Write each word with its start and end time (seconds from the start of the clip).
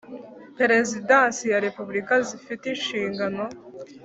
Perezidansi 0.57 1.43
ya 1.51 1.59
Repubulika 1.67 2.15
zifite 2.27 2.63
inshingano 2.73 3.43